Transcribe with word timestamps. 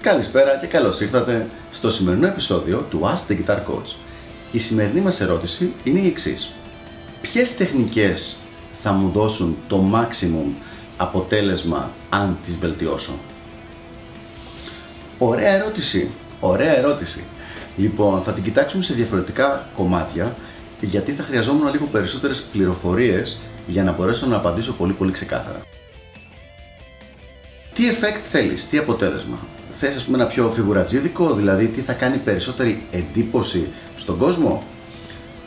Καλησπέρα 0.00 0.56
και 0.56 0.66
καλώς 0.66 1.00
ήρθατε 1.00 1.46
στο 1.72 1.90
σημερινό 1.90 2.26
επεισόδιο 2.26 2.86
του 2.90 3.00
Ask 3.02 3.32
the 3.32 3.36
Guitar 3.36 3.56
Coach. 3.56 3.94
Η 4.52 4.58
σημερινή 4.58 5.00
μας 5.00 5.20
ερώτηση 5.20 5.74
είναι 5.84 6.00
η 6.00 6.06
εξής. 6.06 6.52
Ποιες 7.20 7.56
τεχνικές 7.56 8.36
θα 8.82 8.92
μου 8.92 9.08
δώσουν 9.08 9.56
το 9.68 9.90
maximum 9.94 10.54
αποτέλεσμα 10.96 11.90
αν 12.10 12.38
τις 12.42 12.56
βελτιώσω; 12.58 13.18
Ωραία 15.18 15.54
ερώτηση, 15.54 16.10
ωραία 16.40 16.76
ερώτηση. 16.76 17.24
Λοιπόν, 17.76 18.22
θα 18.22 18.32
την 18.32 18.42
κοιτάξουμε 18.42 18.82
σε 18.82 18.94
διαφορετικά 18.94 19.68
κομμάτια 19.76 20.34
γιατί 20.80 21.12
θα 21.12 21.22
χρειαζόμουν 21.22 21.72
λίγο 21.72 21.86
περισσότερες 21.86 22.42
πληροφορίες 22.52 23.40
για 23.66 23.84
να 23.84 23.92
μπορέσω 23.92 24.26
να 24.26 24.36
απαντήσω 24.36 24.72
πολύ 24.72 24.92
πολύ 24.92 25.12
ξεκάθαρα. 25.12 25.60
Τι 27.74 27.84
effect 27.90 28.20
θέλεις, 28.22 28.68
τι 28.68 28.78
αποτέλεσμα; 28.78 29.38
Θες 29.70 29.96
ας 29.96 30.04
πούμε 30.04 30.16
ένα 30.16 30.26
πιο 30.26 30.50
φιγουρατζίδικο, 30.50 31.34
δηλαδή 31.34 31.66
τι 31.66 31.80
θα 31.80 31.92
κάνει 31.92 32.16
περισσότερη 32.16 32.86
εντύπωση 32.90 33.68
στον 33.98 34.18
κόσμο; 34.18 34.62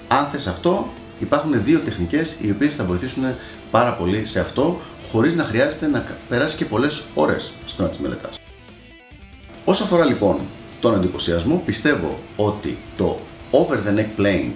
Αν 0.07 0.27
θες 0.27 0.47
αυτό, 0.47 0.91
υπάρχουν 1.19 1.63
δύο 1.63 1.79
τεχνικές 1.79 2.37
οι 2.41 2.51
οποίες 2.51 2.75
θα 2.75 2.83
βοηθήσουν 2.83 3.23
πάρα 3.71 3.93
πολύ 3.93 4.25
σε 4.25 4.39
αυτό, 4.39 4.79
χωρίς 5.11 5.35
να 5.35 5.43
χρειάζεται 5.43 5.87
να 5.87 6.05
περάσεις 6.29 6.57
και 6.57 6.65
πολλές 6.65 7.03
ώρες 7.13 7.51
στο 7.65 7.83
να 7.83 7.89
τις 7.89 7.97
μελετάς. 7.97 8.39
Όσο 9.65 9.83
αφορά 9.83 10.05
λοιπόν 10.05 10.39
τον 10.79 10.95
εντυπωσιασμό, 10.95 11.61
πιστεύω 11.65 12.19
ότι 12.35 12.77
το 12.97 13.19
over 13.51 13.75
the 13.75 13.99
neck 13.99 14.21
playing 14.21 14.51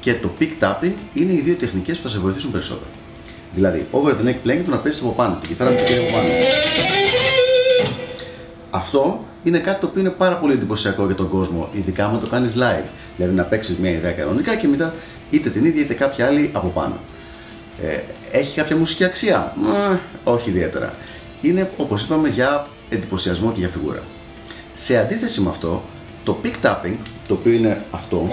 και 0.00 0.14
το 0.14 0.30
pick 0.40 0.50
tapping 0.60 0.92
είναι 1.14 1.32
οι 1.32 1.40
δύο 1.40 1.54
τεχνικές 1.54 1.96
που 1.96 2.02
θα 2.02 2.08
σε 2.08 2.18
βοηθήσουν 2.18 2.50
περισσότερο. 2.50 2.90
Δηλαδή, 3.54 3.86
over 3.90 4.10
the 4.10 4.26
neck 4.26 4.46
playing 4.46 4.62
το 4.64 4.70
να 4.70 4.76
παίζεις 4.76 5.02
από 5.02 5.10
πάνω, 5.10 5.38
τη 5.40 5.48
κιθάρα 5.48 5.70
που 5.70 5.76
από 5.76 6.12
πάνω. 6.12 6.28
Αυτό 8.70 9.24
είναι 9.44 9.58
κάτι 9.58 9.80
το 9.80 9.86
οποίο 9.86 10.00
είναι 10.00 10.10
πάρα 10.10 10.36
πολύ 10.36 10.52
εντυπωσιακό 10.52 11.06
για 11.06 11.14
τον 11.14 11.28
κόσμο, 11.28 11.68
ειδικά 11.72 12.04
άμα 12.04 12.18
το 12.18 12.26
κάνεις 12.26 12.54
live. 12.56 12.88
Δηλαδή 13.16 13.34
να 13.34 13.42
παίξεις 13.42 13.76
μια 13.76 13.90
ιδέα 13.90 14.12
κανονικά 14.12 14.56
και 14.56 14.68
μετά 14.68 14.94
είτε 15.30 15.50
την 15.50 15.64
ίδια 15.64 15.82
είτε 15.82 15.94
κάποια 15.94 16.26
άλλη 16.26 16.50
από 16.52 16.68
πάνω. 16.68 16.94
Ε, 17.82 17.98
έχει 18.38 18.54
κάποια 18.54 18.76
μουσική 18.76 19.04
αξία, 19.04 19.56
ε, 19.92 19.96
όχι 20.24 20.50
ιδιαίτερα. 20.50 20.94
Είναι 21.42 21.70
όπως 21.76 22.02
είπαμε 22.02 22.28
για 22.28 22.66
εντυπωσιασμό 22.90 23.52
και 23.52 23.58
για 23.60 23.68
φιγούρα. 23.68 24.02
Σε 24.74 24.98
αντίθεση 24.98 25.40
με 25.40 25.50
αυτό, 25.50 25.82
το 26.24 26.38
pick 26.44 26.66
tapping, 26.66 26.96
το 27.28 27.34
οποίο 27.34 27.52
είναι 27.52 27.82
αυτό, 27.90 28.28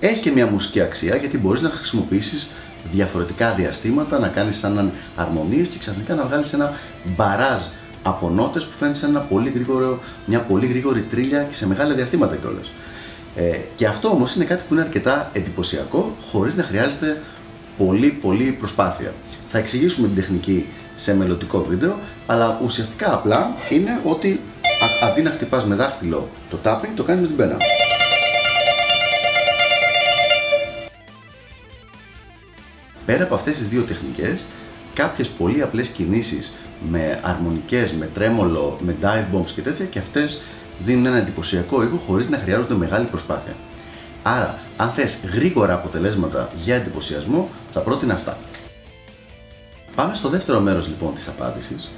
έχει 0.00 0.20
και 0.20 0.30
μια 0.30 0.46
μουσική 0.46 0.80
αξία 0.80 1.16
γιατί 1.16 1.38
μπορείς 1.38 1.62
να 1.62 1.70
χρησιμοποιήσεις 1.70 2.50
διαφορετικά 2.92 3.52
διαστήματα, 3.52 4.18
να 4.18 4.28
κάνεις 4.28 4.58
σαν 4.58 4.92
αρμονίες 5.16 5.68
και 5.68 5.78
ξαφνικά 5.78 6.14
να 6.14 6.24
βγάλεις 6.24 6.52
ένα 6.52 6.72
μπαράζ 7.16 7.62
από 8.02 8.30
νότες 8.30 8.64
που 8.64 8.76
φαίνεται 8.78 8.98
σαν 8.98 9.10
ένα 9.10 9.20
πολύ 9.20 9.50
γρήγορο, 9.50 9.98
μια 10.26 10.40
πολύ 10.40 10.66
γρήγορη 10.66 11.00
τρίλια 11.00 11.42
και 11.42 11.54
σε 11.54 11.66
μεγάλα 11.66 11.94
διαστήματα 11.94 12.36
κιόλας. 12.36 12.70
Ε, 13.36 13.56
και 13.76 13.86
αυτό 13.86 14.08
όμως 14.08 14.34
είναι 14.34 14.44
κάτι 14.44 14.62
που 14.68 14.74
είναι 14.74 14.82
αρκετά 14.82 15.30
εντυπωσιακό 15.32 16.16
χωρίς 16.30 16.56
να 16.56 16.62
χρειάζεται 16.62 17.22
πολύ 17.78 18.08
πολύ 18.08 18.44
προσπάθεια. 18.44 19.14
Θα 19.48 19.58
εξηγήσουμε 19.58 20.06
την 20.06 20.16
τεχνική 20.16 20.66
σε 21.00 21.16
μελλοντικό 21.16 21.62
βίντεο, 21.62 21.98
αλλά 22.26 22.60
ουσιαστικά 22.64 23.14
απλά 23.14 23.56
είναι 23.68 24.00
ότι 24.04 24.40
αντί 25.02 25.22
να 25.22 25.30
χτυπάς 25.30 25.64
με 25.64 25.74
δάχτυλο 25.74 26.28
το 26.50 26.58
tapping, 26.64 26.88
το 26.96 27.02
κάνεις 27.02 27.20
με 27.20 27.26
την 27.26 27.36
πένα. 27.36 27.56
Πέρα 33.06 33.24
από 33.24 33.34
αυτές 33.34 33.56
τις 33.56 33.68
δύο 33.68 33.82
τεχνικές, 33.82 34.44
κάποιες 34.94 35.28
πολύ 35.28 35.62
απλές 35.62 35.88
κινήσεις 35.88 36.52
με 36.88 37.20
αρμονικές, 37.22 37.92
με 37.92 38.08
τρέμολο, 38.14 38.76
με 38.80 38.96
dive 39.02 39.36
bombs 39.36 39.50
και 39.54 39.60
τέτοια 39.60 39.84
και 39.84 39.98
αυτές 39.98 40.42
δίνουν 40.84 41.06
ένα 41.06 41.16
εντυπωσιακό 41.16 41.82
ήχο 41.82 41.96
χωρίς 42.06 42.28
να 42.28 42.38
χρειάζονται 42.38 42.74
μεγάλη 42.74 43.06
προσπάθεια. 43.06 43.52
Άρα, 44.22 44.58
αν 44.76 44.90
θες 44.90 45.18
γρήγορα 45.32 45.74
αποτελέσματα 45.74 46.48
για 46.62 46.74
εντυπωσιασμό, 46.74 47.48
θα 47.72 47.80
πρότεινα 47.80 48.14
αυτά. 48.14 48.38
Πάμε 50.00 50.14
στο 50.14 50.28
δεύτερο 50.28 50.60
μέρος 50.60 50.88
λοιπόν 50.88 51.14
της 51.14 51.28
απάντησης. 51.28 51.90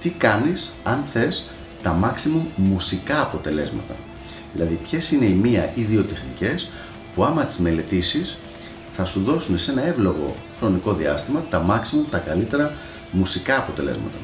Τι 0.00 0.10
κάνεις 0.10 0.72
αν 0.84 1.02
θες 1.12 1.48
τα 1.82 1.98
maximum 2.04 2.46
μουσικά 2.56 3.20
αποτελέσματα; 3.20 3.94
Δηλαδή, 4.52 4.78
ποιες 4.82 5.10
είναι 5.10 5.24
οι 5.24 5.32
μία 5.32 5.72
ή 5.74 5.82
δύο 5.82 6.04
τεχνικές 6.04 6.68
που 7.14 7.24
άμα 7.24 7.44
τις 7.44 7.58
μελετήσεις 7.58 8.38
θα 8.92 9.04
σου 9.04 9.20
δώσουν 9.20 9.58
σε 9.58 9.70
ένα 9.70 9.86
εύλογο 9.86 10.34
χρονικό 10.58 10.92
διάστημα 10.92 11.44
τα 11.50 11.64
maximum, 11.68 12.04
τα 12.10 12.18
καλύτερα 12.18 12.74
μουσικά 13.10 13.56
αποτελέσματα; 13.56 14.18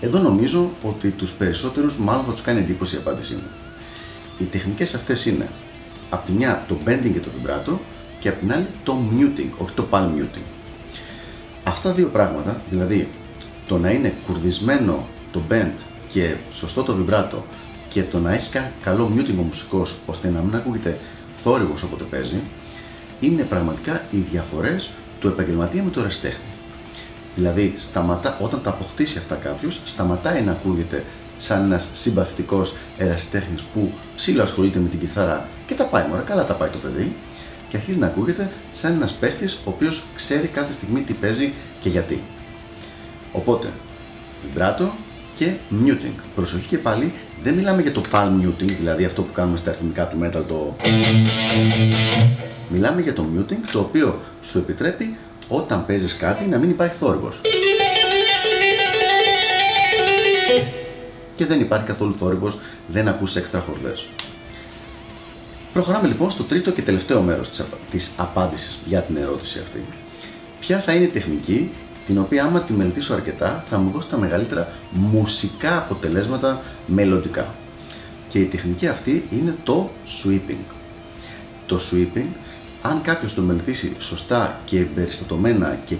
Εδώ 0.00 0.18
νομίζω 0.18 0.70
ότι 0.82 1.10
τους 1.10 1.32
περισσότερους 1.32 1.96
μάλλον 1.96 2.24
θα 2.24 2.32
τους 2.32 2.42
κάνει 2.42 2.60
εντύπωση 2.60 2.94
η 2.96 2.98
απάντησή 2.98 3.34
μου. 3.34 3.50
Οι 4.38 4.44
τεχνικές 4.44 4.94
αυτές 4.94 5.26
είναι 5.26 5.48
από 6.10 6.26
τη 6.26 6.32
μια 6.32 6.64
το 6.68 6.76
bending 6.86 7.10
και 7.12 7.20
το 7.20 7.28
vibrato 7.36 7.72
και 8.20 8.28
από 8.28 8.38
την 8.38 8.52
άλλη 8.52 8.66
το 8.84 8.98
muting, 9.16 9.50
όχι 9.58 9.74
το 9.74 9.86
palm 9.90 10.08
muting. 10.18 10.61
Αυτά 11.64 11.90
δύο 11.92 12.06
πράγματα, 12.06 12.60
δηλαδή 12.70 13.08
το 13.66 13.78
να 13.78 13.90
είναι 13.90 14.14
κουρδισμένο 14.26 15.06
το 15.32 15.42
bend 15.50 15.72
και 16.08 16.34
σωστό 16.50 16.82
το 16.82 16.96
vibrato 16.98 17.38
και 17.88 18.02
το 18.02 18.18
να 18.18 18.32
έχει 18.32 18.50
καλό 18.82 19.12
muting 19.16 19.38
ο 19.38 19.42
μουσικός 19.42 19.98
ώστε 20.06 20.30
να 20.30 20.40
μην 20.40 20.54
ακούγεται 20.54 20.98
θόρυβος 21.42 21.82
όποτε 21.82 22.04
παίζει, 22.04 22.40
είναι 23.20 23.42
πραγματικά 23.42 24.02
οι 24.10 24.16
διαφορές 24.16 24.90
του 25.20 25.28
επαγγελματία 25.28 25.82
με 25.82 25.90
το 25.90 26.00
ερασιτέχνη. 26.00 26.44
Δηλαδή, 27.34 27.74
σταματά, 27.78 28.36
όταν 28.40 28.62
τα 28.62 28.70
αποκτήσει 28.70 29.18
αυτά 29.18 29.34
κάποιος, 29.34 29.80
σταματάει 29.84 30.42
να 30.42 30.50
ακούγεται 30.50 31.04
σαν 31.38 31.64
ένας 31.64 31.88
συμπαυτικό 31.92 32.62
ερασιτέχνης 32.98 33.62
που 33.62 33.92
ψήλο 34.16 34.42
ασχολείται 34.42 34.78
με 34.78 34.88
την 34.88 35.00
κιθάρα 35.00 35.48
και 35.66 35.74
τα 35.74 35.84
πάει 35.84 36.06
μωρά, 36.08 36.20
καλά 36.20 36.44
τα 36.44 36.54
πάει 36.54 36.68
το 36.68 36.78
παιδί, 36.78 37.16
και 37.72 37.78
αρχίζει 37.78 37.98
να 37.98 38.06
ακούγεται 38.06 38.50
σαν 38.72 38.94
ένας 38.94 39.12
παίχτης 39.12 39.54
ο 39.54 39.62
οποίος 39.64 40.02
ξέρει 40.14 40.46
κάθε 40.46 40.72
στιγμή 40.72 41.00
τι 41.00 41.12
παίζει 41.12 41.52
και 41.80 41.88
γιατί. 41.88 42.22
Οπότε, 43.32 43.68
vibrato 44.44 44.88
και 45.36 45.52
muting. 45.84 46.14
Προσοχή 46.34 46.68
και 46.68 46.78
πάλι, 46.78 47.12
δεν 47.42 47.54
μιλάμε 47.54 47.82
για 47.82 47.92
το 47.92 48.02
palm 48.12 48.30
muting, 48.42 48.70
δηλαδή 48.78 49.04
αυτό 49.04 49.22
που 49.22 49.32
κάνουμε 49.32 49.56
στα 49.56 49.70
αριθμικά 49.70 50.08
του 50.08 50.18
metal, 50.22 50.44
το 50.48 50.76
Μιλάμε 52.68 53.00
για 53.00 53.12
το 53.12 53.26
muting 53.36 53.68
το 53.72 53.78
οποίο 53.78 54.20
σου 54.42 54.58
επιτρέπει 54.58 55.16
όταν 55.48 55.86
παίζεις 55.86 56.16
κάτι 56.16 56.44
να 56.44 56.58
μην 56.58 56.70
υπάρχει 56.70 56.94
θόρυβος. 56.94 57.40
Και 61.34 61.46
δεν 61.46 61.60
υπάρχει 61.60 61.86
καθόλου 61.86 62.14
θόρυβος, 62.14 62.58
δεν 62.88 63.08
ακούς 63.08 63.36
έξτρα 63.36 63.60
χορδές. 63.60 64.06
Προχωράμε 65.72 66.08
λοιπόν 66.08 66.30
στο 66.30 66.42
τρίτο 66.42 66.70
και 66.70 66.82
τελευταίο 66.82 67.22
μέρος 67.22 67.48
της, 67.48 67.64
της 67.90 68.10
απάντησης 68.16 68.78
για 68.86 69.00
την 69.00 69.16
ερώτηση 69.16 69.58
αυτή. 69.58 69.84
Ποια 70.60 70.80
θα 70.80 70.92
είναι 70.92 71.04
η 71.04 71.08
τεχνική 71.08 71.70
την 72.06 72.18
οποία 72.18 72.44
άμα 72.44 72.60
τη 72.60 72.72
μελετήσω 72.72 73.14
αρκετά 73.14 73.64
θα 73.68 73.78
μου 73.78 73.90
δώσει 73.90 74.08
τα 74.08 74.16
μεγαλύτερα 74.16 74.68
μουσικά 74.90 75.78
αποτελέσματα 75.78 76.62
μελλοντικά. 76.86 77.54
Και 78.28 78.38
η 78.38 78.44
τεχνική 78.44 78.88
αυτή 78.88 79.24
είναι 79.30 79.54
το 79.64 79.90
sweeping. 80.06 80.74
Το 81.66 81.80
sweeping 81.90 82.26
αν 82.82 83.02
κάποιος 83.02 83.34
το 83.34 83.42
μελετήσει 83.42 83.92
σωστά 83.98 84.60
και 84.64 84.80
περιστατωμένα 84.80 85.78
και 85.84 85.96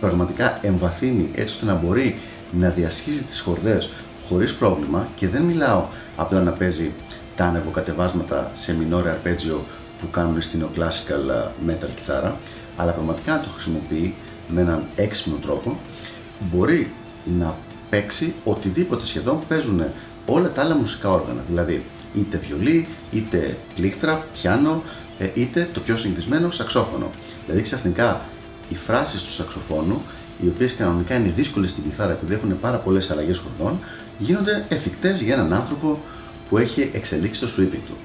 πραγματικά 0.00 0.66
εμβαθύνει 0.66 1.30
έτσι 1.34 1.52
ώστε 1.52 1.66
να 1.66 1.74
μπορεί 1.74 2.18
να 2.58 2.68
διασχίζει 2.68 3.22
τις 3.22 3.40
χορδές 3.40 3.90
χωρίς 4.28 4.54
πρόβλημα 4.54 5.08
και 5.16 5.28
δεν 5.28 5.42
μιλάω 5.42 5.84
απλά 6.16 6.42
να 6.42 6.50
παίζει 6.50 6.92
τα 7.36 7.44
ανεβοκατεβάσματα 7.44 8.50
σε 8.54 8.76
minore 8.80 9.06
αρπέτζιο 9.06 9.64
που 10.00 10.10
κάνουν 10.10 10.42
στην 10.42 10.64
neoclassical 10.64 11.68
metal 11.68 11.88
κιθάρα 11.96 12.40
αλλά 12.76 12.92
πραγματικά 12.92 13.32
να 13.32 13.40
το 13.40 13.48
χρησιμοποιεί 13.54 14.14
με 14.48 14.60
έναν 14.60 14.84
έξυπνο 14.96 15.36
τρόπο 15.36 15.78
μπορεί 16.50 16.92
να 17.38 17.56
παίξει 17.90 18.34
οτιδήποτε 18.44 19.06
σχεδόν 19.06 19.38
παίζουν 19.48 19.84
όλα 20.26 20.50
τα 20.50 20.62
άλλα 20.62 20.74
μουσικά 20.74 21.10
όργανα 21.10 21.40
δηλαδή 21.48 21.82
είτε 22.14 22.36
βιολί, 22.36 22.88
είτε 23.12 23.56
πλήκτρα, 23.74 24.26
πιάνο, 24.32 24.82
ε, 25.18 25.28
είτε 25.34 25.68
το 25.72 25.80
πιο 25.80 25.96
συνηθισμένο 25.96 26.50
σαξόφωνο. 26.50 27.10
Δηλαδή 27.44 27.62
ξαφνικά 27.62 28.28
οι 28.68 28.74
φράσεις 28.74 29.22
του 29.22 29.30
σαξοφώνου, 29.30 30.02
οι 30.44 30.48
οποίες 30.48 30.74
κανονικά 30.74 31.14
είναι 31.14 31.32
δύσκολες 31.36 31.70
στην 31.70 31.82
κιθάρα 31.82 32.12
επειδή 32.12 32.34
έχουν 32.34 32.60
πάρα 32.60 32.76
πολλές 32.76 33.10
αλλαγές 33.10 33.38
χορδών, 33.38 33.78
γίνονται 34.18 34.64
εφικτές 34.68 35.20
για 35.20 35.34
έναν 35.34 35.52
άνθρωπο 35.52 36.00
που 36.50 36.58
έχει 36.58 36.90
εξελίξει 36.92 37.40
το 37.40 37.48
sweeping 37.56 37.80
του. 37.86 37.96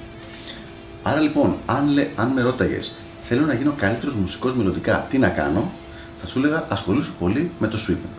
Άρα 1.04 1.20
λοιπόν, 1.20 1.56
αν, 1.66 1.88
λέ, 1.88 2.08
αν 2.16 2.28
με 2.28 2.42
ρώταγες, 2.42 2.96
θέλω 3.22 3.46
να 3.46 3.54
γίνω 3.54 3.74
καλύτερος 3.78 4.16
μουσικός 4.16 4.56
μελλοντικά, 4.56 5.08
τι 5.10 5.18
να 5.18 5.30
κάνω, 5.30 5.72
θα 6.18 6.28
σου 6.28 6.40
έλεγα 6.40 6.66
ασχολήσου 6.70 7.14
πολύ 7.20 7.52
με 7.60 7.68
το 7.68 7.78
sweeping. 7.88 8.16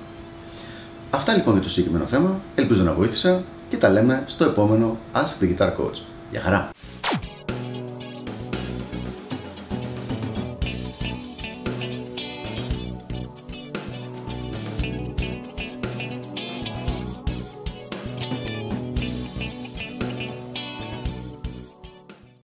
Αυτά 1.11 1.34
λοιπόν 1.34 1.52
για 1.52 1.62
το 1.62 1.69
συγκεκριμένο 1.69 2.05
θέμα. 2.05 2.40
Ελπίζω 2.55 2.82
να 2.82 2.93
βοήθησα. 2.93 3.43
και 3.69 3.76
τα 3.76 3.88
λέμε 3.88 4.25
στο 4.26 4.44
επόμενο 4.44 4.99
Ask 5.14 5.43
the 5.43 5.56
Guitar 5.56 5.69
Coach. 5.69 6.00
Γεια 6.31 6.40
χαρά! 6.40 6.70